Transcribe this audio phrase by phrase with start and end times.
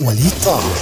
[0.00, 0.76] وليد طاهر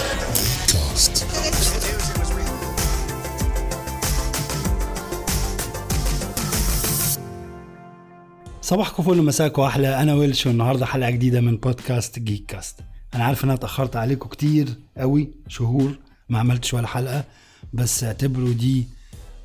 [8.62, 10.02] صباحكم فل مساكم أحلى.
[10.02, 12.80] أنا ويلش والنهارده حلقة جديدة من بودكاست جيك كاست
[13.14, 15.98] أنا عارف ان أنا اتاخرت عليكم كتير قوي شهور
[16.28, 17.24] ما عملتش ولا حلقة
[17.72, 18.86] بس اعتبروا دي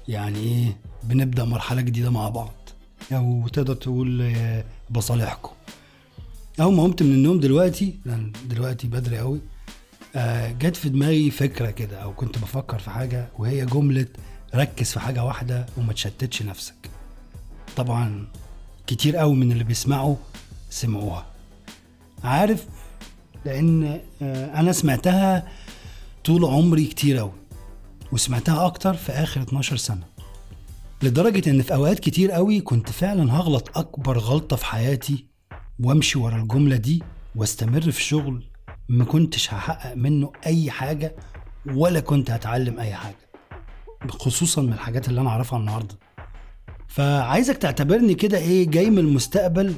[0.07, 2.54] يعني إيه بنبدأ مرحلة جديدة مع بعض.
[3.12, 5.57] أو تقدر تقول آه، بصالحكم.
[6.60, 9.39] اول ما قمت من النوم دلوقتي لأن دلوقتي بدري قوي
[10.16, 14.06] آه، جت في دماغي فكرة كده أو كنت بفكر في حاجة وهي جملة
[14.56, 16.89] ركز في حاجة واحدة وما تشتتش نفسك.
[17.78, 18.28] طبعا
[18.88, 20.15] كتير قوي من اللي بيسمعوا
[20.70, 21.25] سمعوها.
[22.24, 22.65] عارف؟
[23.46, 25.48] لأن آه، أنا سمعتها
[26.26, 27.32] طول عمري كتير قوي
[28.12, 30.04] وسمعتها أكتر في آخر 12 سنة
[31.04, 35.26] لدرجة إن في أوقات كتير قوي كنت فعلا هغلط أكبر غلطة في حياتي
[35.83, 37.03] وامشي ورا الجملة دي
[37.36, 38.44] واستمر في شغل
[38.89, 41.16] ما كنتش هحقق منه أي حاجة
[41.66, 43.16] ولا كنت هتعلم أي حاجة
[44.09, 45.95] خصوصا من الحاجات اللي أنا أعرفها النهارده.
[46.88, 49.73] فعايزك تعتبرني كده إيه جاي من المستقبل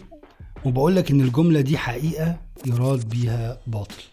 [0.65, 4.03] وبقول لك إن الجملة دي حقيقة يراد بيها باطل.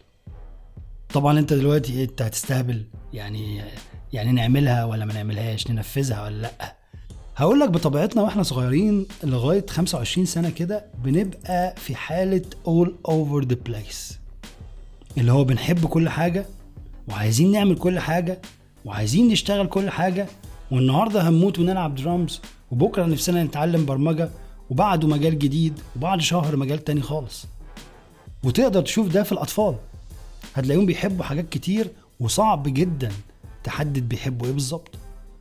[1.15, 3.63] طبعا أنت دلوقتي إيه أنت هتستهبل يعني
[4.13, 6.77] يعني نعملها ولا ما نعملهاش ننفذها ولا لأ؟
[7.37, 13.57] هقول لك بطبيعتنا وإحنا صغيرين لغاية 25 سنة كده بنبقى في حالة all over the
[13.71, 14.15] place.
[15.19, 16.47] اللي هو بنحب كل حاجة
[17.09, 18.41] وعايزين نعمل كل حاجة
[18.85, 20.27] وعايزين نشتغل كل حاجة
[20.71, 24.31] والنهاردة هنموت ونلعب درامز وبكرة نفسنا نتعلم برمجة
[24.71, 27.47] وبعده مجال جديد وبعد شهر مجال تاني خالص.
[28.45, 29.75] وتقدر تشوف ده في الأطفال.
[30.55, 31.91] هتلاقيهم بيحبوا حاجات كتير
[32.21, 33.13] وصعب جدا
[33.65, 34.95] تحدد بيحبوا إيه بالظبط.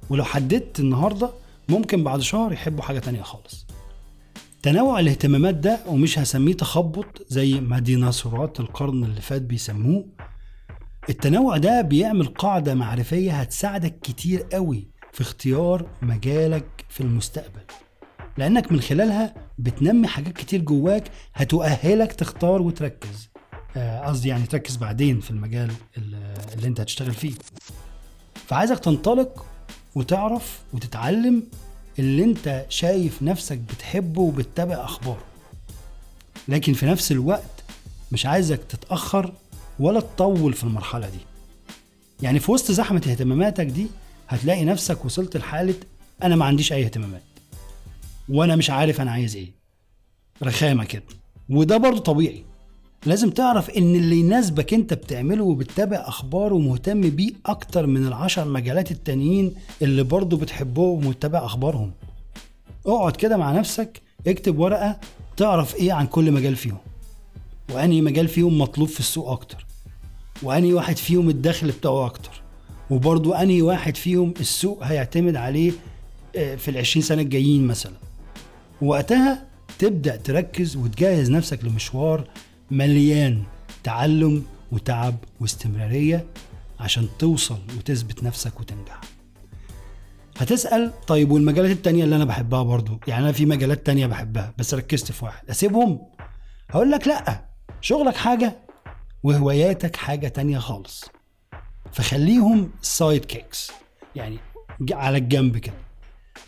[0.09, 1.29] ولو حددت النهارده
[1.69, 3.67] ممكن بعد شهر يحبوا حاجة تانية خالص.
[4.63, 10.05] تنوع الاهتمامات ده ومش هسميه تخبط زي ما ديناصورات القرن اللي فات بيسموه.
[11.09, 17.61] التنوع ده بيعمل قاعدة معرفية هتساعدك كتير قوي في اختيار مجالك في المستقبل.
[18.37, 21.03] لأنك من خلالها بتنمي حاجات كتير جواك
[21.33, 23.29] هتؤهلك تختار وتركز.
[23.77, 25.71] آه، قصدي يعني تركز بعدين في المجال
[26.53, 27.33] اللي انت هتشتغل فيه.
[28.47, 29.45] فعايزك تنطلق
[29.95, 31.43] وتعرف وتتعلم
[31.99, 35.23] اللي انت شايف نفسك بتحبه وبتتابع أخباره.
[36.47, 37.63] لكن في نفس الوقت
[38.11, 39.33] مش عايزك تتأخر
[39.79, 41.19] ولا تطول في المرحلة دي.
[42.21, 43.87] يعني في وسط زحمة اهتماماتك دي
[44.27, 45.75] هتلاقي نفسك وصلت لحالة
[46.23, 47.23] أنا ما عنديش أي اهتمامات.
[48.29, 49.51] وأنا مش عارف أنا عايز إيه.
[50.43, 51.03] رخامة كده.
[51.49, 52.45] وده برضو طبيعي.
[53.05, 58.91] لازم تعرف إن اللي يناسبك أنت بتعمله وبتتابع أخباره ومهتم بيه أكتر من العشر مجالات
[58.91, 61.91] التانيين اللي برضه بتحبهم وتتابع أخبارهم.
[62.85, 64.99] اقعد كده مع نفسك اكتب ورقة
[65.37, 66.77] تعرف إيه عن كل مجال فيهم.
[67.73, 69.65] وأنهي مجال فيهم مطلوب في السوق أكتر.
[70.43, 72.41] وأنهي واحد فيهم الدخل بتاعه أكتر.
[72.89, 75.71] وبرضه أنهي واحد فيهم السوق هيعتمد عليه
[76.35, 77.93] آه، في العشرين سنة الجايين مثلا.
[78.81, 79.45] وقتها
[79.79, 82.27] تبدأ تركز وتجهز نفسك لمشوار
[82.71, 83.43] مليان
[83.83, 86.25] تعلم وتعب واستمرارية
[86.79, 89.01] عشان توصل وتثبت نفسك وتنجح.
[90.37, 94.73] هتسأل طيب والمجالات التانية اللي أنا بحبها برضو؟ يعني أنا في مجالات تانية بحبها بس
[94.73, 95.49] ركزت في واحد.
[95.49, 96.01] أسيبهم؟
[96.69, 97.45] هقول لك لأ.
[97.81, 98.55] شغلك حاجة
[99.23, 101.05] وهواياتك حاجة تانية خالص.
[101.91, 103.71] فخليهم sidekicks
[104.15, 104.37] يعني
[104.91, 105.75] على الجنب كده.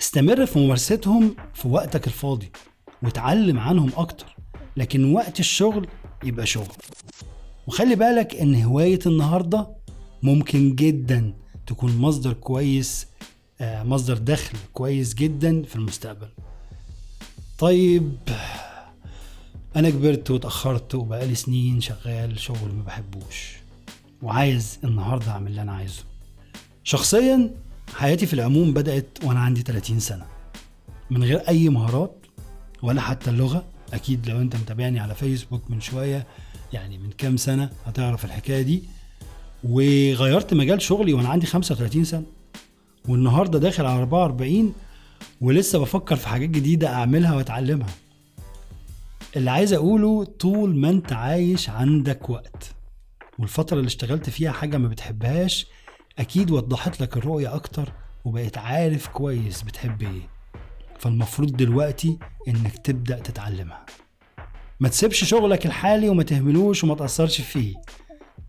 [0.02, 2.52] استمر في ممارستهم في وقتك الفاضي
[3.04, 4.38] وتعلم عنهم أكتر.
[4.78, 5.88] لكن وقت الشغل
[6.24, 6.76] يبقى شغل.
[7.68, 9.68] وخلي بالك إن هواية النهاردة
[10.24, 11.34] ممكن جدا
[11.68, 13.08] تكون مصدر كويس
[13.62, 16.28] آه، مصدر دخل كويس جدا في المستقبل.
[17.60, 18.18] طيب
[19.76, 23.58] أنا كبرت واتأخرت وبقالي سنين شغال شغل ما بحبوش
[24.22, 26.04] وعايز النهاردة أعمل اللي أنا عايزه.
[26.84, 27.52] شخصيا
[27.96, 30.26] حياتي في العموم بدأت وأنا عندي 30 سنة
[31.10, 32.16] من غير أي مهارات
[32.82, 36.28] ولا حتى اللغة أكيد لو أنت متابعني على فيسبوك من شوية
[36.74, 38.84] يعني من كام سنة هتعرف الحكاية دي.
[39.64, 42.24] وغيرت مجال شغلي وأنا عندي 35 سنة.
[43.08, 44.74] والنهاردة داخل على 44
[45.42, 47.90] ولسه بفكر في حاجات جديدة أعملها وأتعلمها.
[49.36, 52.72] اللي عايز أقوله طول ما أنت عايش عندك وقت.
[53.40, 55.68] والفترة اللي اشتغلت فيها حاجة ما بتحبهاش
[56.20, 57.92] أكيد وضحت لك الرؤية أكتر
[58.26, 60.37] وبقيت عارف كويس بتحب إيه.
[61.00, 62.18] فالمفروض دلوقتي
[62.48, 63.86] إنك تبدأ تتعلمها.
[64.80, 67.76] ما تسيبش شغلك الحالي وما تهملوش وما تأثرش فيه.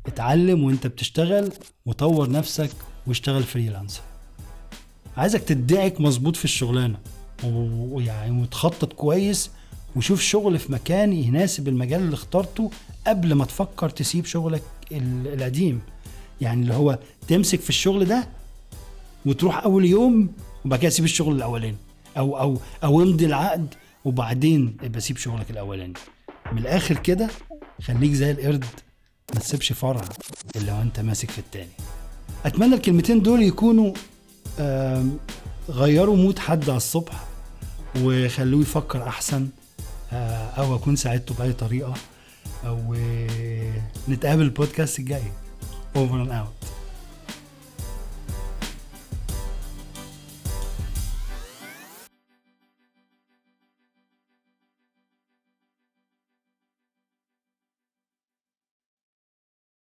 [0.07, 1.53] اتعلم وأنت بتشتغل
[1.87, 2.71] وطور نفسك
[3.07, 4.01] واشتغل فريلانسر.
[5.17, 6.99] عايزك تدعك مظبوط في الشغلانة
[7.45, 9.51] و- ويعني وتخطط كويس
[9.97, 12.71] وشوف شغل في مكان يناسب المجال اللي اخترته
[13.07, 14.63] قبل ما تفكر تسيب شغلك
[14.93, 15.81] ال- القديم.
[16.41, 16.99] يعني اللي هو
[17.29, 18.29] تمسك في الشغل ده
[19.27, 20.33] وتروح أول يوم
[20.65, 21.77] وبعد كده تسيب الشغل الأولاني.
[22.19, 23.75] أو أو أو امضي العقد
[24.05, 25.93] وبعدين يبقى سيب شغلك الأولاني.
[26.53, 27.29] من الآخر كده
[27.83, 28.65] خليك زي القرد
[29.35, 30.01] ما تسيبش فرع
[30.57, 31.71] إلا وأنت ماسك في التاني.
[32.47, 33.93] أتمنى الكلمتين دول يكونوا
[35.71, 37.25] غيروا mood حد على الصبح
[38.03, 39.49] وخلوه يفكر أحسن
[40.13, 41.95] آه، أو أكون ساعدته بأي طريقة
[42.67, 42.95] أو
[44.09, 45.23] نتقابل البودكاست الجاي.
[45.97, 46.58] Over and out